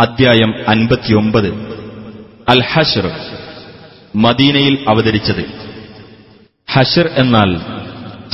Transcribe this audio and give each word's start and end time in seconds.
അദ്ധ്യായം 0.00 0.68
അൻപത്തിയൊമ്പത്. 0.68 1.48
അൽ 2.48 2.62
ഹഷർ 2.62 3.10
മദീനയിൽ 4.16 4.84
അവതരിച്ചത്. 4.88 5.44
ഹഷർ 6.72 7.10
എന്നാൽ 7.16 7.60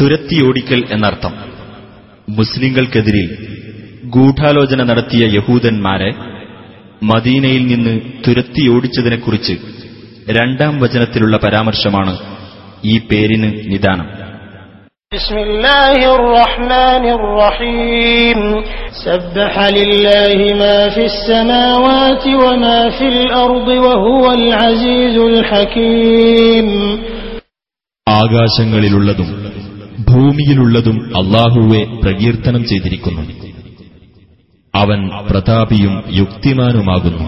തുരത്തിയോടിക്കൽ 0.01 0.85
എന്നർത്ഥം. 0.91 1.35
മുസ്ലിങ്ങൾക്കെതിരിൽ 2.29 3.29
ഗൂഢാലോചന 4.05 4.83
നടത്തിയ 4.83 5.27
യഹൂദന്മാരെ 5.27 6.11
മദീനയിൽ 7.03 7.67
നിന്ന് 7.67 8.01
തുരത്തിയോടിച്ചതിനെക്കുറിച്ച് 8.29 9.53
രണ്ടാം 10.31 10.79
വചനത്തിലുള്ള 10.79 11.37
പരാമർശമാണ് 11.37 12.19
ഈ 12.85 12.99
പേരിന് 12.99 13.53
നിദാനം. 13.73 14.20
بسم 15.12 15.38
الله 15.40 15.98
الرحمن 16.16 17.04
الرحيم 17.10 18.40
سبح 19.06 19.54
لله 19.70 20.38
ما 20.56 20.80
في 20.90 21.04
السماوات 21.06 22.24
وما 22.44 22.90
في 22.90 23.06
الأرض 23.08 23.68
وهو 23.86 24.24
العزيز 24.34 25.16
الحكيم 25.32 26.68
ആകാശങ്ങളിലുള്ളതും 28.08 29.30
ഭൂമിയിലുള്ളതും 30.10 30.98
അള്ളാഹുവെ 31.20 31.82
പ്രകീർത്തനം 32.04 32.64
ചെയ്തിരിക്കുന്നു 32.64 33.24
അവൻ 34.74 35.00
പ്രതാപിയും 35.30 35.94
യുക്തിമാനുമാകുന്നു 36.20 37.28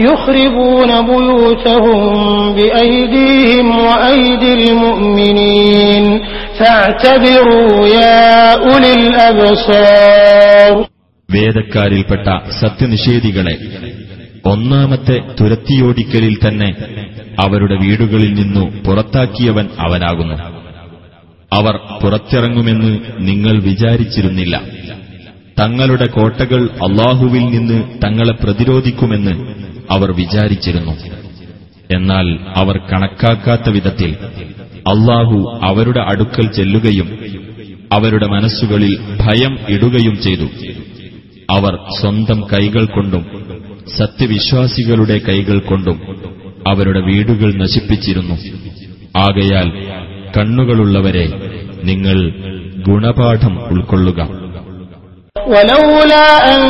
يخربون 0.00 0.90
بيوتهم 1.02 2.00
بأيديهم 2.56 3.66
وأيدي 3.80 4.52
المؤمنين 4.62 6.04
فاعتبروا 6.58 7.70
يا 7.88 8.20
أولي 8.64 8.92
الأبصار 9.00 10.74
വേദക്കാരിൽപ്പെട്ട 11.28 12.26
സത്യനിഷേധികളെ 12.60 13.54
ഒന്നാമത്തെ 14.44 15.16
തുരത്തിയോടിക്കലിൽ 15.38 16.34
തന്നെ 16.36 16.68
അവരുടെ 17.38 17.76
വീടുകളിൽ 17.82 18.30
നിന്നു 18.34 18.64
പുറത്താക്കിയവൻ 18.86 19.66
അവനാകുന്നു 19.84 20.36
അവർ 21.52 21.74
പുറത്തിറങ്ങുമെന്ന് 22.02 22.92
നിങ്ങൾ 23.30 23.54
വിചാരിച്ചിരുന്നില്ല 23.66 24.54
തങ്ങളുടെ 25.60 26.06
കോട്ടകൾ 26.16 26.62
അള്ളാഹുവിൽ 26.86 27.44
നിന്ന് 27.54 27.78
തങ്ങളെ 28.04 28.34
പ്രതിരോധിക്കുമെന്ന് 28.42 29.34
അവർ 29.89 30.11
വിചാരിച്ചിരുന്നു. 30.11 30.91
എന്നാൽ 31.91 32.39
അവർ 32.55 32.77
കണക്കാക്കാത്ത 32.77 33.69
വിധത്തിൽ 33.69 34.17
അള്ളാഹു 34.87 35.59
അവരുടെ 35.63 35.99
അടുക്കൽ 35.99 36.47
ചെല്ലുകയും 36.47 37.19
അവരുടെ 37.91 38.27
മനസ്സുകളിൽ 38.27 38.97
ഭയം 39.19 39.57
ഇടുകയും 39.69 40.21
ചെയ്തു. 40.21 40.45
അവർ 41.49 41.77
സ്വന്തം 41.99 42.41
കൈകൾ 42.41 42.85
കൊണ്ടും 42.85 43.25
സത്യവിശ്വാസികളുടെ 43.97 45.21
കൈകൾ 45.29 45.59
കൊണ്ടും 45.59 46.01
അവരുടെ 46.67 46.99
വീടുകൾ 46.99 47.53
നശിപ്പിച്ചിരുന്നു. 47.53 48.35
ആകയാൽ 49.17 49.85
കണ്ണുകളുള്ളവരെ 50.37 51.31
നിങ്ങൾ 51.83 52.29
ഗുണപാഠം 52.87 53.67
ഉൾക്കൊള്ളുക. 53.67 54.40
ولولا 55.46 56.28
أن 56.52 56.60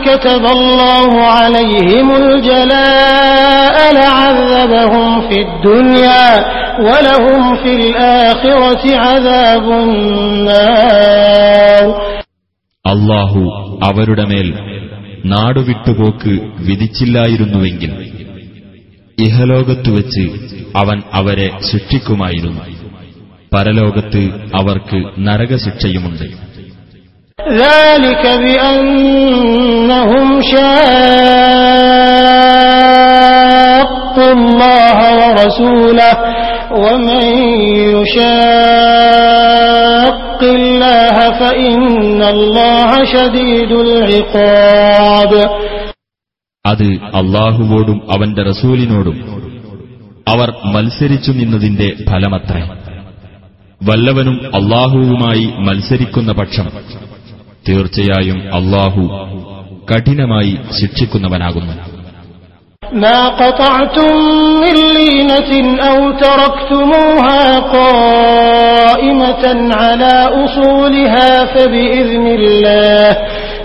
كتب 0.00 0.46
الله 0.48 1.28
عليهم 1.28 2.16
الجلاء 2.16 3.94
لعذبهم 3.94 5.20
في 5.20 5.38
الدنيا 5.38 6.44
ولهم 6.80 7.56
في 7.56 7.76
الآخرة 7.76 8.96
عذاب 8.98 9.66
النار 9.80 11.86
അള്ളാഹു 12.84 13.40
അവരുടെ 13.86 14.24
മേൽ 14.30 14.48
നാടുവിട്ടുപോക്ക് 15.32 16.32
വിധിച്ചില്ലായിരുന്നുവെങ്കിൽ 16.68 17.92
ഇഹലോകത്തുവച്ച് 19.18 20.24
അവൻ 20.74 21.02
അവരെ 21.12 21.50
ശിക്ഷിക്കുമായിരുന്നു 21.70 22.62
പരലോകത്ത് 23.52 24.22
അവർക്ക് 24.58 24.98
നരകശിക്ഷയുമുണ്ട് 25.26 26.24
ذلك 27.49 28.23
الله 34.31 34.97
ورسوله 35.19 36.13
ومن 36.81 37.25
الله 40.45 41.25
الله 42.29 42.91
شديد 43.03 43.71
العقاب. 43.87 45.49
അത് 46.65 46.87
അള്ളാഹുവോടും 47.15 48.11
അവന്റെ 48.11 48.43
റസൂലിനോടും 48.43 49.41
അവർ 50.27 50.53
മത്സരിച്ചു 50.65 51.31
നിന്നതിന്റെ 51.31 51.93
ഫലമത്രേ. 52.09 52.61
വല്ലവനും 53.83 54.51
അള്ളാഹുവുമായി 54.55 55.53
മത്സരിക്കുന്ന 55.57 56.31
പക്ഷം 56.31 56.69
തീർച്ചയായും 57.66 58.38
അള്ളാഹു 58.58 59.02
കഠിനമായി 59.90 60.54
ശിക്ഷിക്കുന്നവനാകുന്നു 60.78 61.74
ما 63.00 63.20
قطعتم 63.34 64.10
من 64.62 64.76
لينة 64.94 65.50
أو 65.82 65.98
تركتموها 66.20 67.44
قائمة 67.76 69.44
على 69.74 70.14
أصولها 70.36 71.30
فبإذن 71.46 72.26
الله 72.38 73.08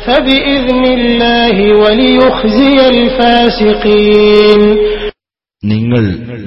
فبإذن 0.07 0.83
الله 0.97 1.57
وليخزي 1.81 2.77
الفاسقين 2.95 4.61
നിങ്ങൾ 5.63 6.03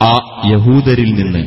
ആ 0.00 0.14
യഹൂദരിൽ 0.44 1.14
നിന്ന് 1.14 1.42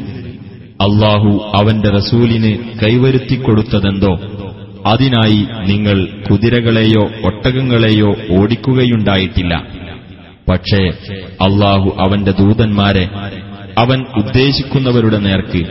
അള്ളാഹു 0.82 1.30
അവന്റെ 1.54 1.90
റസൂലിന് 1.90 2.52
കൈവരുത്തിക്കൊടുത്തതെന്തോ 2.82 4.12
അതിനായി 4.92 5.40
നിങ്ങൾ 5.70 5.98
കുതിരകളെയോ 6.28 7.04
ഒട്ടകങ്ങളെയോ 7.30 8.10
ഓടിക്കുകയുണ്ടായിട്ടില്ല 8.38 9.54
പക്ഷേ 10.48 10.82
അള്ളാഹു 11.42 11.90
അവന്റെ 12.00 12.34
ദൂതന്മാരെ 12.42 13.06
അവൻ 13.78 14.00
ഉദ്ദേശിക്കുന്നവരുടെ 14.22 15.20
നേർക്ക് 15.26 15.62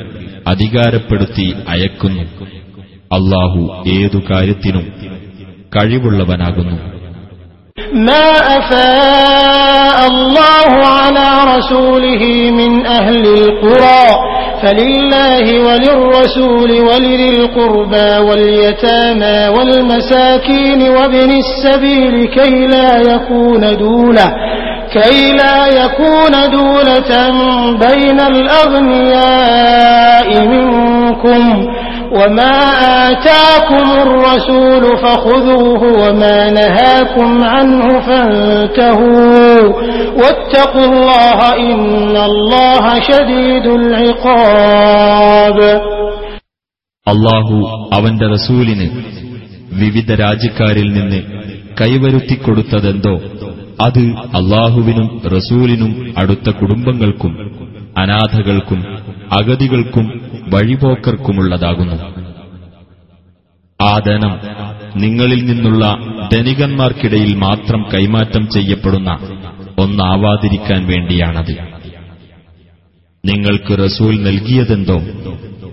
അധികാരപ്പെടുത്തി 0.46 1.46
അയക്കുന്നു 1.68 2.24
അള്ളാഹു 3.10 3.62
ഏതു 3.96 4.20
കാര്യത്തിനും 4.30 4.86
കഴിവുള്ളവനാകുന്നു 5.72 6.76
ما 8.06 8.28
أفاء 8.58 9.98
الله 10.06 10.70
على 10.96 11.28
رسوله 11.54 12.22
من 12.50 12.72
أهل 12.90 13.24
القرى 13.38 14.04
فلله 14.61 15.45
وللرسول 15.67 16.71
ولذي 16.71 17.29
القربى 17.29 18.17
واليتامى 18.29 19.37
والمساكين 19.57 20.81
وابن 20.89 21.31
السبيل 21.43 22.25
كي 22.27 22.67
لا 22.67 22.97
يكون 23.13 23.77
دولة 23.77 24.33
كي 24.93 25.33
لا 25.33 25.67
يكون 25.67 26.31
دولة 26.51 27.11
بين 27.87 28.19
الأغنياء 29.21 30.29
منكم. 30.47 31.65
وما 32.12 32.54
آتاكم 33.08 33.86
الرسول 34.02 34.84
فخذوه 34.98 35.82
وما 36.02 36.50
نهاكم 36.50 37.30
عنه 37.44 37.86
فانتهوا 38.00 39.60
واتقوا 40.16 40.86
الله 40.86 41.38
إن 41.64 42.16
الله 42.22 42.84
شديد 43.00 43.66
العقاب 43.80 45.58
അള്ളാഹു 47.06 47.56
അവന്റെ 47.92 48.26
റസൂലിന് 48.26 48.86
വിവിധ 49.82 50.10
രാജ്യക്കാരിൽ 50.22 50.88
നിന്ന് 50.92 51.20
കൈവരുത്തിക്കൊടുത്തതെന്തോ 51.80 53.14
അത് 53.84 54.02
അള്ളാഹുവിനും 54.38 55.06
റസൂലിനും 55.36 55.90
അടുത്ത 56.18 56.48
കുടുംബങ്ങൾക്കും 56.60 57.32
അനാഥകൾക്കും 57.97 58.97
അഗതികൾക്കും 59.31 60.21
വഴിപോക്കർക്കുമുള്ളതാകുന്നു. 60.53 62.21
ആ 63.81 63.99
ധനം 63.99 64.39
നിങ്ങളിൽ 64.95 65.45
നിന്നുള്ള 65.45 65.97
ധനികന്മാർക്കിടയിൽ 66.33 67.35
മാത്രം 67.35 67.85
കൈമാറ്റം 67.93 68.47
ചെയ്യപ്പെടുന്ന 68.47 69.17
ഒന്നാവാതിരിക്കാൻ 69.79 70.87
വേണ്ടിയാണത്. 70.87 71.57
നിങ്ങൾക്ക് 73.25 73.83
റസൂൽ 73.85 74.23
നൽകിയതെന്തോ 74.23 75.01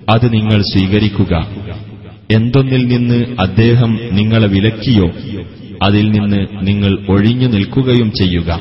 അത് 0.08 0.32
നിങ്ങൾ 0.32 0.62
സ്വീകരിക്കുക. 0.62 1.48
എന്തൊന്നിൽ 2.30 2.86
നിന്ന് 2.86 3.36
അദ്ദേഹം 3.40 3.98
നിങ്ങളെ 4.12 4.46
വിലക്കിയോ 4.46 5.10
അതിൽ 5.82 6.10
നിന്ന് 6.10 6.66
നിങ്ങൾ 6.66 7.06
ഒഴിഞ്ഞു 7.08 7.48
നിൽക്കുകയും 7.48 8.12
ചെയ്യുക. 8.12 8.60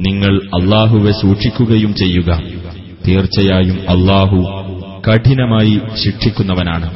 നിങ്ങൾ 0.00 0.36
അള്ളാഹുവെ 0.36 1.12
സൂക്ഷിക്കുകയും 1.12 1.94
ചെയ്യുക. 1.94 2.61
തീർച്ചയായും 3.05 3.77
അള്ളാഹു 3.87 4.39
കഠിനമായി 5.07 5.75
ശിക്ഷിക്കുന്നവനാണ് 6.03 6.87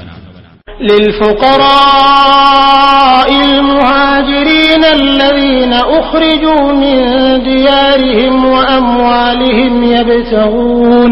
للفقراء 1.92 3.30
المهاجرين 3.44 4.84
الذين 4.94 5.74
أخرجوا 5.74 6.72
من 6.74 6.98
ديارهم 7.44 8.46
وأموالهم 8.46 9.84
يبتغون 9.86 11.12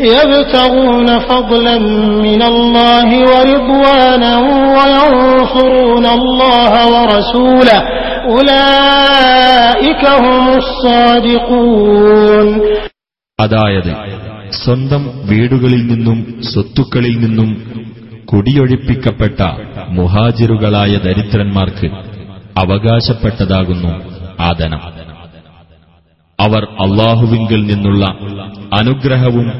يبتغون 0.00 1.18
فضلا 1.20 1.78
من 2.20 2.42
الله 2.42 3.08
ورضوانا 3.22 4.32
وينصرون 4.76 6.06
الله 6.08 6.72
ورسوله 6.94 7.78
أولئك 8.28 10.02
هم 10.16 10.44
الصادقون 10.54 12.46
അതായത് 13.41 13.93
സ്വന്തം 14.51 15.27
വീടുകളിൽ 15.27 15.87
നിന്നും 15.87 16.41
സ്വത്തുക്കളിൽ 16.53 17.19
നിന്നും 17.19 17.71
കുടിയൊഴിപ്പിക്കപ്പെട്ട 18.25 19.41
മുഹാജിറുകളായ 19.89 20.95
ദരിദ്രന്മാർക്ക് 20.95 21.87
അവകാശപ്പെട്ടതാകുന്നു 22.57 23.91
ആ 24.39 24.51
ധനം. 24.59 24.81
അവർ 26.39 26.63
അള്ളാഹുവിങ്കിൽ 26.63 27.63
നിന്നുള്ള 27.63 28.05
അനുഗ്രഹവും 28.73 29.51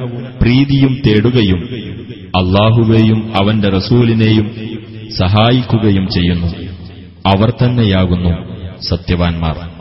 പ്രീതിയും 0.42 1.01
തേടുകയും 1.07 1.62
അള്ളാഹുവേയും 2.36 3.31
അവന്റെ 3.36 3.69
റസൂലിനെയും 3.69 4.51
സഹായിക്കുകയും 5.18 6.07
ചെയ്യുന്നു. 6.07 6.48
അവർ 7.25 7.50
തന്നെയാകുന്നു 7.51 8.34
സത്യവാൻമാർ. 8.81 9.81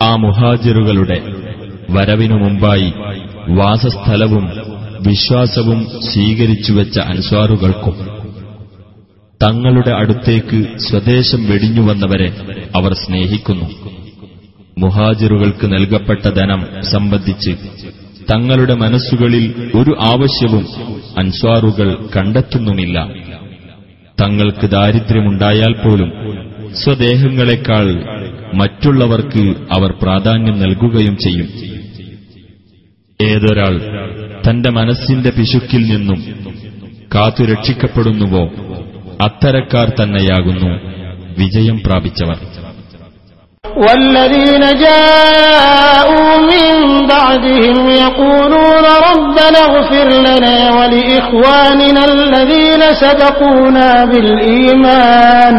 ആ 0.00 0.16
മുഹാജിറുകളുടെ 0.16 1.18
വരവിനു 1.90 2.34
മുമ്പായി 2.34 2.92
വാസസ്ഥലവും 3.48 4.44
വിശ്വാസവും 5.00 5.86
സ്വീകരിച്ചുവെച്ച 6.00 6.98
അൻസ്വാറുകൾക്കും 6.98 7.96
തങ്ങളുടെ 9.40 9.90
അടുത്തേക്ക് 9.90 10.58
സ്വദേശം 10.78 11.48
വെടിഞ്ഞുവന്നവരെ 11.48 12.28
അവർ 12.74 12.92
സ്നേഹിക്കുന്നു. 12.94 13.66
മുഹാജിറുകൾക്ക് 14.78 15.66
നൽകപ്പെട്ട 15.72 16.28
ധനം 16.28 16.60
സംബന്ധിച്ച് 16.92 17.52
തങ്ങളുടെ 18.30 18.74
മനസ്സുകളിൽ 18.74 19.44
ഒരു 19.74 19.96
ആവശ്യവും 20.00 20.64
അൻസ്വാറുകൾ 21.18 21.88
കണ്ടെത്തുന്നുമില്ല. 22.16 22.98
തങ്ങൾക്ക് 24.20 24.66
ദാരിദ്ര്യമുണ്ടായാൽ 24.70 25.72
പോലും 25.72 26.10
സ്വദേഹങ്ങളെക്കാൾ 26.84 27.86
മറ്റുള്ളവർക്ക് 28.59 29.43
അവർ 29.77 29.91
പ്രാധാന്യം 30.01 30.57
നൽകുകയും 30.63 31.15
ചെയ്യും 31.23 31.49
ഏതൊരാൾ 33.19 33.75
തന്റെ 34.45 34.69
മനസ്സിന്റെ 34.71 35.31
പിശുക്കിൽ 35.31 35.83
നിന്നും 35.93 36.19
കാത്തുരക്ഷിക്കപ്പെടുന്നുവോ 37.15 38.43
അത്തരക്കാർ 39.21 39.87
തന്നെയാകുന്നു 39.99 40.71
വിജയം 41.39 41.79
പ്രാപിച്ചവർ 41.87 42.39
والذين 43.79 44.63
جاءوا 44.85 46.29
من 46.51 46.73
بعدهم 47.07 47.77
يقولون 47.97 48.85
ربنا 49.09 49.59
اغفر 49.67 50.07
لنا 50.27 50.57
ولإخواننا 50.71 52.03
الذين 52.13 52.81
سبقونا 52.95 53.89
بالإيمان 54.05 55.55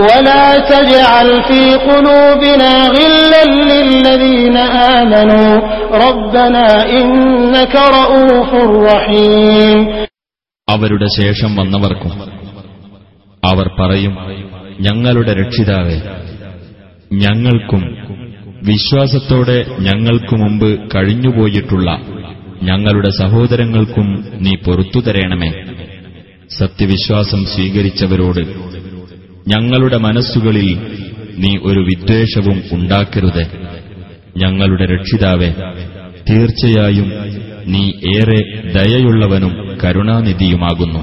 ولا 0.00 0.44
تجعل 0.72 1.28
في 1.42 1.62
قلوبنا 1.88 2.72
غلا 2.88 3.42
للذين 3.70 4.56
آمنوا 4.96 5.52
ربنا 6.06 6.66
إنك 6.98 7.74
رؤوف 7.98 8.50
رحيم 8.90 9.78
അവരുടെ 10.68 11.08
ശേഷം 11.20 11.50
വന്നവർക്കും 11.60 12.12
അവർ 13.42 13.66
പറയും 13.78 14.14
ഞങ്ങളുടെ 14.80 15.32
രക്ഷിതാവേ 15.40 15.96
ഞങ്ങൾക്കും 17.22 17.82
വിശ്വാസത്തോടെ 18.68 19.56
ഞങ്ങൾക്കു 19.80 20.34
മുമ്പ് 20.42 20.70
കഴിഞ്ഞുപോയിട്ടുള്ള 20.94 21.88
ഞങ്ങളുടെ 22.62 23.10
സഹോദരങ്ങൾക്കും 23.20 24.08
നീ 24.44 24.52
പൊറത്തു 24.66 25.00
തരേണമേ 25.06 25.50
സത്യവിശ്വാസം 26.58 27.40
സ്വീകരിച്ചവരോട് 27.52 28.42
ഞങ്ങളുടെ 29.46 29.98
മനസ്സുകളിൽ 30.06 30.68
നീ 31.42 31.52
ഒരു 31.68 31.80
വിദ്വേഷവും 31.88 32.58
ഉണ്ടാക്കരുത് 32.76 33.42
ഞങ്ങളുടെ 34.36 34.84
രക്ഷിതാവേ 34.94 35.50
തീർച്ചയായും 36.28 37.08
നീ 37.72 37.84
ഏറെ 38.14 38.40
ദയയുള്ളവനും 38.76 39.54
കരുണാനിധിയുമാകുന്നു 39.82 41.02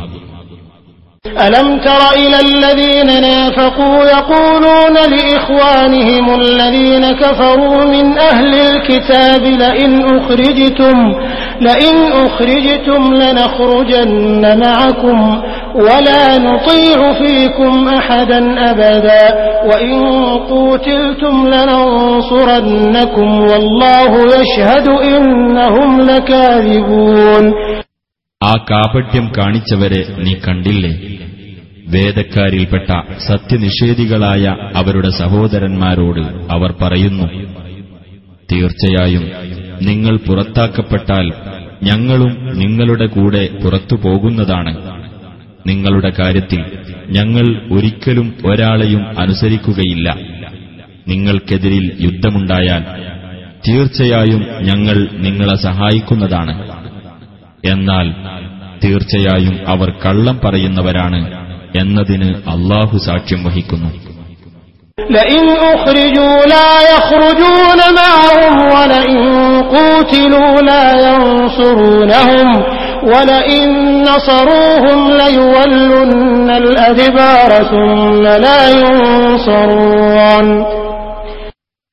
ألم 1.39 1.67
تر 1.79 2.01
إلى 2.15 2.37
الذين 2.41 3.09
نافقوا 3.21 4.05
يقولون 4.07 4.95
لإخوانهم 5.07 6.25
الذين 6.35 7.11
كفروا 7.13 7.83
من 7.85 8.05
أهل 8.19 8.53
الكتاب 8.61 9.43
لئن 9.63 9.91
أخرجتم 10.09 10.97
لئن 11.61 11.95
أخرجتم 12.17 13.01
لنخرجن 13.15 14.43
معكم 14.59 15.17
ولا 15.77 16.25
نطيع 16.39 17.13
فيكم 17.15 17.73
أحدا 17.89 18.39
أبدا 18.63 19.23
وإن 19.65 19.97
قوتلتم 20.45 21.35
لننصرنكم 21.47 23.29
والله 23.41 24.11
يشهد 24.35 24.87
إنهم 25.07 25.89
لكاذبون 26.01 27.45
ആ 28.41 28.53
കാപട്യം 28.69 29.25
കാണിച്ചവരെ 29.37 30.01
നീ 30.23 30.33
കണ്ടില്ലേ 30.43 30.91
വേദക്കാരിൽപ്പെട്ട 31.87 32.89
സത്യനിഷേധികളായ 33.27 34.43
അവരുടെ 34.77 35.11
സഹോദരന്മാരോട് 35.19 36.21
അവർ 36.55 36.71
പറയുന്നു 36.81 37.27
തീർച്ചയായും 38.49 39.23
നിങ്ങൾ 39.87 40.15
പുറത്താക്കപ്പെട്ടാൽ 40.27 41.27
ഞങ്ങളും 41.83 42.31
നിങ്ങളുടെ 42.61 43.07
കൂടെ 43.15 43.43
പുറത്തു 43.63 43.95
പോകുന്നതാണ് 44.05 44.73
നിങ്ങളുടെ 45.69 46.11
കാര്യത്തിൽ 46.19 46.61
ഞങ്ങൾ 47.17 47.45
ഒരിക്കലും 47.75 48.27
ഒരാളെയും 48.49 49.03
അനുസരിക്കുകയില്ല 49.23 50.07
നിങ്ങൾക്കെതിരിൽ 51.11 51.85
യുദ്ധമുണ്ടായാൽ 52.05 52.83
തീർച്ചയായും 53.67 54.41
ഞങ്ങൾ 54.61 54.97
നിങ്ങളെ 55.25 55.55
സഹായിക്കുന്നതാണ് 55.63 56.53
എന്നാൽ 57.67 58.07
തീർച്ചയായും 58.83 59.55
അവർ 59.73 59.89
കള്ളം 60.03 60.37
പറയുന്നവരാണ് 60.39 61.21
എന്നതിന് 61.81 62.29
അള്ളാഹു 62.53 62.97
സാക്ഷ്യം 63.07 63.41
വഹിക്കുന്നു 63.47 63.91
لئن 64.97 65.43
أخرجوا 65.73 66.35
لا 66.47 66.69
يخرجون 66.91 67.79
معهم 67.95 68.53
ولئن 68.73 69.19
قوتلوا 69.73 70.53
لا 70.63 70.85
ينصرونهم 71.03 72.47
ولئن 73.07 73.65
نصروهم 74.03 74.99
ليولن 75.13 76.49
الأدبار 76.61 77.51
ثم 77.65 77.95
لا 78.39 78.61
ينصرون 78.77 80.47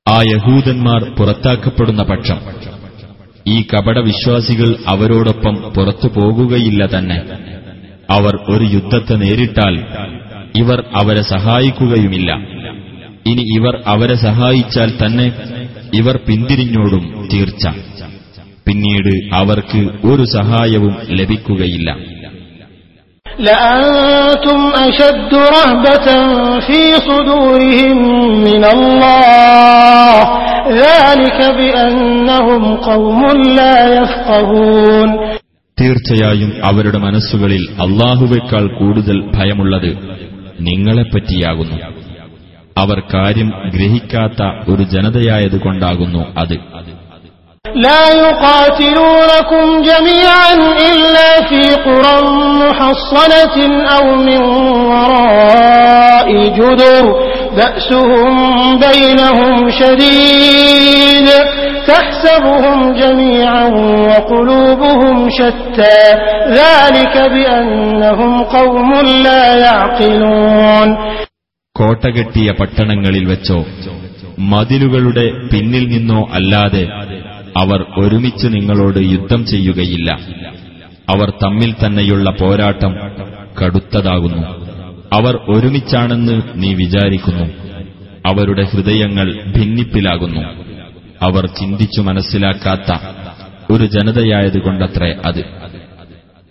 ആ 0.07 0.19
യഹൂദന്മാർ 0.27 1.01
പുറത്താക്കപ്പെടുന്ന 1.19 2.03
പക്ഷം 2.05 2.39
ഈ 3.47 3.57
കപടവിശ്വാസികൾ 3.71 4.69
അവരോടൊപ്പം 4.93 5.55
പുറത്തു 5.75 6.09
പോകുകയില്ല 6.15 6.83
തന്നെ 6.95 7.19
അവർ 8.09 8.35
ഒരു 8.53 8.65
യുദ്ധത്തെ 8.75 9.15
നേരിട്ടാൽ 9.17 9.75
ഇവർ 10.55 10.79
അവരെ 11.01 11.23
സഹായിക്കുകയുമില്ല 11.31 12.31
ഇനി 13.27 13.43
ഇവർ 13.57 13.75
അവരെ 13.93 14.17
സഹായിച്ചാൽ 14.25 14.91
തന്നെ 15.03 15.27
ഇവർ 16.01 16.17
പിന്തിരിഞ്ഞോടും 16.27 17.05
തീർച്ച 17.33 17.65
പിന്നീട് 18.69 19.13
അവർക്ക് 19.35 19.81
ഒരു 20.05 20.25
സഹായവും 20.37 20.95
ലഭിക്കുകയില്ല 21.19 21.89
لأنتم 23.45 24.61
أشد 24.81 25.33
رهبة 25.55 26.07
في 26.61 26.81
صدورهم 27.01 27.99
من 28.41 28.63
الله 28.67 30.17
ذلك 30.85 31.39
بأنهم 31.53 32.63
قوم 32.83 33.21
لا 33.59 33.77
يفقهون 33.97 35.09
തീർച്ചയായും 35.79 36.51
അവരുടെ 36.69 36.99
മനസ്സുകളിൽ 36.99 37.63
അള്ളാഹുവേക്കാൾ 37.85 38.65
കൂടുതൽ 38.79 39.17
ഭയമുള്ളത് 39.35 39.91
നിങ്ങളെപ്പറ്റിയാകുന്നു 40.69 41.77
അവർ 42.77 42.99
കാര്യം 43.15 43.49
ഗ്രഹിക്കാത്ത 43.75 44.41
ഒരു 44.73 44.85
ജനതയായതുകൊണ്ടാകുന്നു 44.93 46.23
അത് 46.43 46.57
لا 47.65 48.05
يقاتلونكم 48.15 49.65
جميعا 49.83 50.55
إلا 50.89 51.49
في 51.49 51.63
قرى 51.87 52.17
محصنة 52.63 53.57
أو 53.97 54.15
من 54.17 54.41
وراء 54.91 56.29
جدر 56.49 57.05
بأسهم 57.57 58.35
بينهم 58.79 59.71
شديد 59.71 61.29
تحسبهم 61.87 62.93
جميعا 62.95 63.69
وقلوبهم 64.09 65.29
شتى 65.31 66.01
ذلك 66.51 67.15
بأنهم 67.35 68.33
قوم 68.57 68.91
لا 69.25 69.45
يعقلون 69.65 70.89
കോട്ടകെട്ടിയ 71.77 72.49
പട്ടണങ്ങളിൽ 72.59 73.25
വെച്ചോ 73.31 73.57
മതിലുകളുടെ 74.51 75.25
പിന്നിൽ 75.51 75.85
നിന്നോ 75.95 76.21
അല്ലാതെ 76.37 76.83
അവർ 77.61 77.81
ഒരുമിച്ച് 78.03 78.49
നിങ്ങളോട് 78.55 79.01
യുദ്ധം 79.13 79.41
ചെയ്യുകയില്ല 79.53 80.11
അവർ 81.09 81.31
തമ്മിൽ 81.43 81.71
തന്നെയുള്ള 81.83 82.29
പോരാട്ടം 82.41 82.93
കടുത്തതാകുന്നു 83.59 84.43
അവർ 85.13 85.35
ഒരുമിച്ചാണെന്ന് 85.55 86.37
നീ 86.63 86.71
വിചാരിക്കുന്നു 86.81 87.47
അവരുടെ 88.29 88.65
ഹൃദയങ്ങൾ 88.71 89.27
ഭിന്നിപ്പിലാകുന്നു 89.55 90.45
അവർ 91.23 91.45
ചിന്തിച്ചു 91.59 92.01
മനസ്സിലാക്കാത്ത 92.03 92.91
ഒരു 93.75 93.87
ജനതയായതുകൊണ്ടത്രേ 93.95 95.13
അത് 95.27 95.43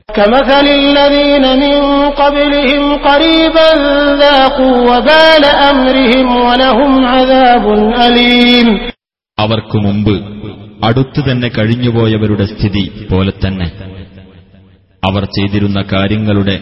كمثل 0.10 0.68
الذين 0.80 1.46
من 1.56 1.76
قبلهم 2.14 2.84
قريبا 3.02 3.70
ذاقوا 4.18 4.78
وبال 4.90 5.44
أمرهم 5.72 6.28
ولهم 6.40 6.92
عذاب 7.08 7.66
أليم 7.98 8.68
അവർക്കു 9.38 9.78
മുമ്പ് 9.80 10.16
അടുത്തു 10.88 11.22
തന്നെ 11.22 11.50
കഴിഞ്ഞുപോയവരുടെ 11.50 12.46
സ്ഥിതി 12.54 12.84
പോലെ 13.12 13.34
തന്നെ 13.44 13.68
അവർ 15.04 15.24
ചെയ്തിരുന്ന 15.36 15.80
കാര്യങ്ങളുടെ 15.94 16.58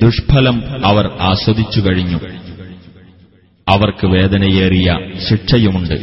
ദുഷ്ഫലം 0.00 0.56
അവർ 0.84 1.06
ആസ്വദിച്ചു 1.30 1.80
കഴിഞ്ഞു 1.86 2.18
അവർക്ക് 3.66 4.06
വേദനയേറിയ 4.14 4.88
ശിക്ഷയുമുണ്ട് 5.28 5.96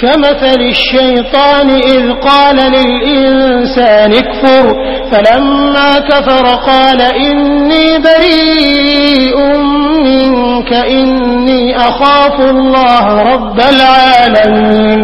كمثل 0.00 0.60
الشيطان 0.74 1.68
إذ 1.94 2.04
قال 2.22 2.58
للإنسان 2.74 4.12
اكفر 4.14 4.64
فلما 5.10 5.90
كفر 6.02 6.44
قال 6.66 7.00
إني 7.26 7.86
بريء 8.00 9.36
منك 10.06 10.70
إني 10.92 11.62
أخاف 11.80 12.36
الله 12.46 13.04
رب 13.24 13.58
العالمين 13.74 15.00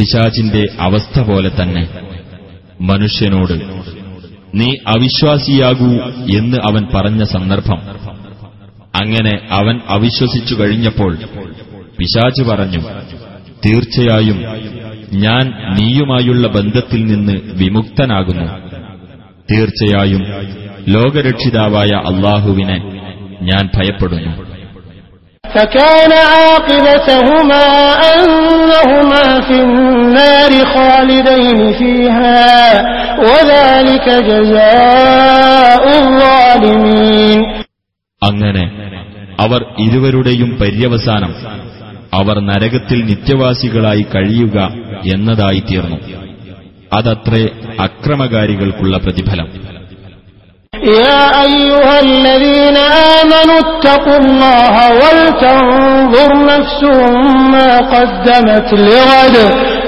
പിശാചിന്റെ 0.00 0.66
അവസ്ഥ 0.80 1.20
പോലെ 1.20 1.50
തന്നെ. 1.62 1.88
മനുഷ്യനോട് 2.80 3.52
നീ 4.54 4.74
അവിശ്വാസിയാകൂ 4.86 5.90
എന്ന് 6.38 6.56
അവൻ 6.70 6.86
പറഞ്ഞ 6.94 7.24
സന്ദർഭം. 7.24 7.80
അങ്ങനെ 9.02 9.46
അവൻ 9.50 9.80
അവിശ്വസിച്ചു 9.88 10.54
കഴിഞ്ഞപ്പോൾ 10.54 11.18
പിശാച് 11.98 12.42
പറഞ്ഞു 12.42 12.78
തീർച്ചയായും 13.66 14.42
ഞാൻ 15.12 15.74
നീയുമായുള്ള 15.80 16.48
ബന്ധത്തിൽ 16.48 17.04
നിന്ന് 17.04 17.32
വിമുക്തനാകുന്നു. 17.32 18.52
തീർച്ചയായും 19.52 20.22
ലോകരക്ഷിതാവായ 20.88 21.96
അള്ളാഹുവിനെ 21.96 22.78
ഞാൻ 23.42 23.68
ഭയപ്പെടുന്നു. 23.76 24.59
فكان 25.43 26.11
عاقبتهما 26.31 27.65
أنهما 28.11 29.41
في 29.41 29.57
النار 29.61 30.51
خالدين 30.67 31.73
فيها 31.73 32.45
وذلك 33.21 34.07
جزاء 34.23 35.83
الظالمين 35.99 37.39
അങ്ങനെ 38.21 38.63
അവർ 39.39 39.61
ഇരുവരുടെയും 39.85 40.49
പര്യവസാനം 40.59 41.31
അവർ 42.13 42.35
നരകത്തിൽ 42.41 42.99
നിത്യവാസികളായി 43.09 44.03
കഴിയുക 44.13 44.57
എന്നതായിത്തീർന്നു 45.09 45.97
അതത്രേ 46.91 47.43
അക്രമകാരികൾക്കുള്ള 47.85 48.95
പ്രതിഫലം 48.97 49.47
يا 50.99 51.21
أيها 51.43 51.95
الذين 52.01 52.77
آمنوا 53.13 53.59
اتقوا 53.59 54.17
الله 54.17 54.75
ولتنظر 55.01 56.29
نفس 56.47 56.81
ما 57.53 57.69
قدمت 57.93 58.69
لغد 58.89 59.35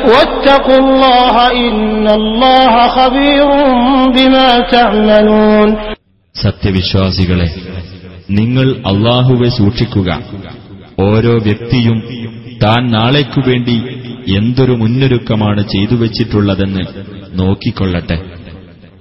واتقوا 0.06 0.80
الله 0.80 1.36
إن 1.62 2.06
الله 2.12 2.74
خبير 2.98 3.48
بما 4.16 4.48
تعملون 4.74 5.70
സത്യവിശ്വാസികളെ 6.36 7.48
നിങ്ങൾ 8.30 8.68
അള്ളാഹുവെ 8.92 9.50
സൂക്ഷിക്കുക 9.60 10.10
ഓരോ 11.06 11.34
വ്യക്തിയും 11.48 11.98
താൻ 12.64 12.82
നാളേക്കു 12.96 13.40
വേണ്ടി 13.50 13.76
എന്തൊരു 14.38 14.74
മുന്നൊരുക്കമാണ് 14.82 15.62
ചെയ്തു 15.74 15.96
വച്ചിട്ടുള്ളതെന്ന് 16.02 16.84
നോക്കിക്കൊള്ളട്ടെ 17.40 18.18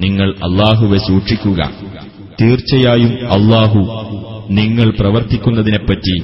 നിങ്ങൾ 0.01 0.29
അള്ളാഹുവെ 0.47 0.99
സൂക്ഷിക്കുക 1.07 1.61
തീർച്ചയായും 2.41 3.13
അള്ളാഹു 3.37 3.81
നിങ്ങൾ 4.59 4.89
പ്രവർത്തിക്കുന്നതിനെപ്പറ്റി 4.99 6.17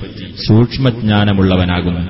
സൂക്ഷ്മജ്ഞാനമുള്ളവനാകുന്നു 0.47 2.03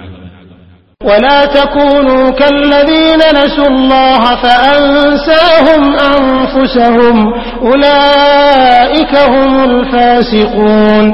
ولا 1.00 1.40
تكونوا 1.52 2.24
كالذين 2.32 3.22
نسوا 3.34 3.68
الله 3.68 4.22
فأنساهم 4.36 5.82
أنفسهم 6.10 7.16
أولئك 7.64 9.12
هم 9.34 9.52
الفاسقون 9.68 11.04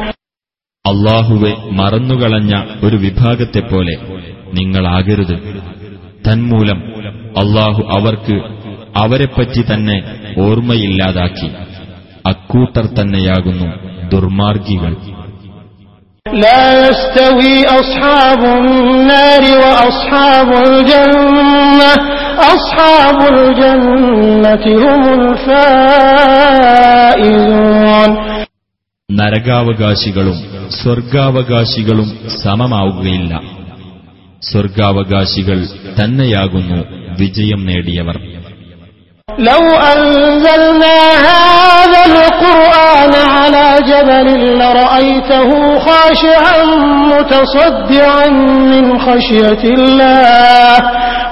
അള്ളാഹുവെ 0.84 1.50
മറന്നുകളഞ്ഞ 1.72 2.52
ഒരു 2.82 2.96
വിഭാഗത്തെപ്പോലെ 2.96 3.94
നിങ്ങളാകരുത് 4.58 5.34
തന്മൂലം 6.26 6.78
അള്ളാഹു 7.42 7.80
അവർക്ക് 7.96 8.36
അവരെപ്പറ്റി 8.97 9.61
തന്നെ 9.61 10.03
ഓർമ്മയില്ലാതാക്കി. 10.39 11.51
അക്കൂട്ടർ 12.25 12.85
തന്നെയാകുന്നു 12.85 13.65
ദുർമാർഗികൾ. 14.09 14.95
നരകാവകാശികളും 29.11 30.69
സ്വർഗാവകാശികളും 30.69 32.29
സമമാവുകയില്ല. 32.43 33.41
സ്വർഗാവകാശികൾ 34.51 35.65
തന്നെയാകുന്നു 36.03 36.83
വിജയം 37.19 37.65
നേടിയവർ. 37.65 38.32
لو 39.40 39.62
أنزلنا 39.94 40.96
هذا 41.24 42.02
القرآن 42.06 43.12
على 43.28 43.66
جبل 43.82 44.28
لرأيته 44.58 45.50
خاشعا 45.80 46.58
متصدعا 47.12 48.26
من 48.72 48.98
خشية 48.98 49.62
الله 49.70 50.76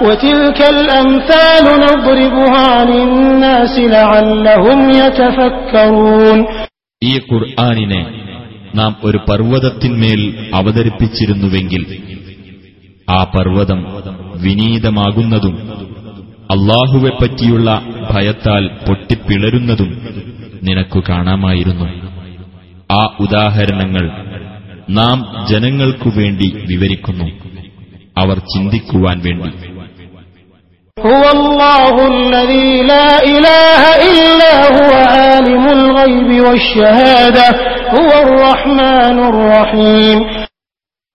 وتلك 0.03 0.61
الأمثال 0.69 1.65
نضربها 1.81 2.69
للناس 2.85 3.75
لعلهم 3.91 4.79
يتفكرون 4.93 6.39
ഈ 7.03 7.15
ഖുർആാനിനെ 7.29 8.03
നാം 8.75 8.93
ഒരു 9.07 9.19
പർവ്വതത്തിന്മേൽ 9.29 10.21
അവതരിപ്പിച്ചിരുന്നുവെങ്കിൽ 10.59 11.83
ആ 13.09 13.21
പർവ്വതം 13.35 13.81
വിനീതമാകുന്നതും 14.45 15.57
അള്ളാഹുവെപ്പറ്റിയുള്ള 16.55 17.69
ഭയത്താൽ 18.12 18.68
പൊട്ടിപ്പിളരുന്നതും 18.68 20.10
നിനക്കു 20.64 21.04
കാണാമായിരുന്നു. 21.10 21.86
ആ 22.94 23.18
ഉദാഹരണങ്ങൾ 23.20 24.12
നാം 24.90 25.46
ജനങ്ങൾക്കു 25.50 26.12
വേണ്ടി 26.16 26.66
വിവരിക്കുന്നു. 26.70 27.26
അവർ 28.18 28.38
ചിന്തിക്കുവാൻ 28.38 29.22
വേണ്ടി. 29.26 29.72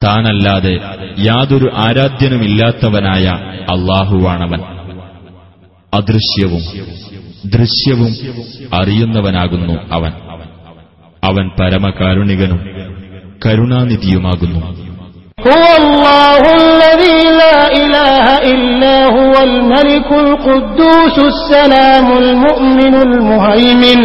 താനല്ലാതെ 0.05 0.79
യാതൊരു 1.19 1.71
ആരാധ്യനുമില്ലാത്തവനായ 1.75 3.29
അള്ളാഹുവാണവൻ 3.71 4.76
അദൃശ്യവും 5.96 6.64
ദൃശ്യവും 7.56 8.12
അറിയുന്നവനാകുന്നു 8.80 9.76
അവൻ 9.96 10.14
അവൻ 11.24 11.46
പരമകാരുണികനും 11.60 12.62
കരുണാനിധിയുമാകുന്നു 13.44 14.62
هو 15.50 15.66
الله 15.82 16.42
الذي 16.64 17.20
لا 17.42 17.60
إله 17.84 18.26
إلا 18.54 18.96
هو 19.18 19.34
الملك 19.50 20.10
القدوس 20.26 21.16
السلام 21.34 22.08
المؤمن 22.24 22.94
المهيمن 23.08 24.02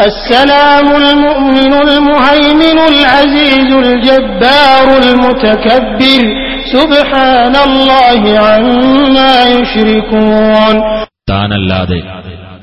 السلام 0.00 0.88
المؤمن 0.96 1.72
المهيمن 1.88 2.78
العزيز 2.92 3.70
الجبار 3.84 4.86
المتكبر 5.04 6.22
താനല്ലാതെ 11.29 12.01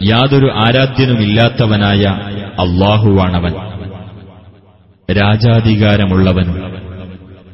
യാതൊരു 0.02 0.50
ആരാധ്യനുമില്ലാത്തവനായ 0.54 2.04
അള്ളാഹുവാണവൻ. 2.58 3.52
രാജാധികാരമുള്ളവനും 5.12 6.74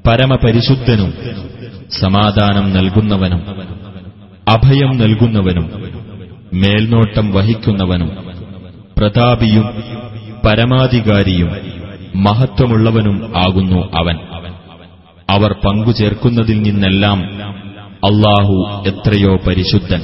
പരമപരിശുദ്ധനും 0.06 1.14
സമാധാനം 2.00 2.72
നൽകുന്നവനും 2.72 3.46
അഭയം 4.48 4.96
നൽകുന്നവനും 4.96 5.84
മേൽനോട്ടം 6.54 7.32
വഹിക്കുന്നവനും 7.32 8.16
പ്രതാപിയും 8.98 9.82
പരമാധികാരിയും 10.46 11.56
മഹത്വമുള്ളവനും 12.14 13.32
ആകുന്നു 13.36 13.88
അവൻ. 13.96 14.35
അവർ 15.29 15.51
പങ്കുചേർക്കുന്നതിൽ 15.65 16.57
നിന്നെല്ലാം 16.67 17.19
അള്ളാഹു 18.03 18.55
എത്രയോ 18.91 19.33
പരിശുദ്ധൻ 19.47 20.03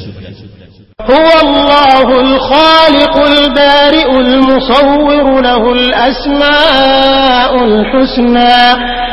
هو 1.11 1.29
الله 1.45 2.07
الخالق 2.25 3.15
البارئ 3.33 4.09
المصور 4.25 5.07
له 5.41 5.63
الأسماء 5.79 7.51
الحسنى 7.69 8.57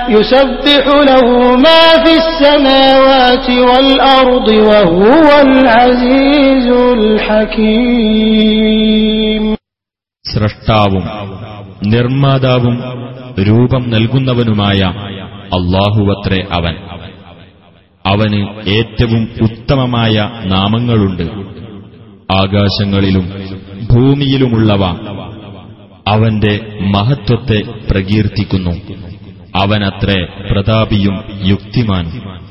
يسبح 0.09 0.85
له 1.11 1.27
ما 1.57 1.85
في 2.05 2.13
السماوات 2.23 3.47
والأرض 3.69 4.49
وهو 4.69 5.29
العزيز 5.49 6.67
الحكيم 8.15 9.45
സ്രഷ്ടാവും 10.25 11.05
നിർമ്മാതാവും 11.87 12.77
രൂപം 13.41 13.83
നൽകുന്നവനുമായ 13.91 14.81
അള്ളാഹുവത്രേ 15.54 16.48
അവൻ. 16.52 16.76
അവന് 18.06 18.70
ഏറ്റവും 18.70 19.30
ഉത്തമമായ 19.42 20.32
നാമങ്ങളുണ്ട്. 20.46 21.24
ആകാശങ്ങളിലും 22.34 23.30
ഭൂമിയിലുമുള്ളവ 23.92 24.86
അവന്റെ 26.08 26.80
മഹത്വത്തെ 26.82 27.62
പ്രകീർത്തിക്കുന്നു. 27.92 28.72
അവനത്രേ 29.56 30.28
പ്രതാപിയും 30.52 31.24
യുക്തിമാനും. 31.44 32.49